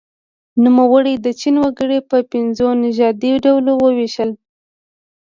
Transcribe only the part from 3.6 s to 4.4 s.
وویشل.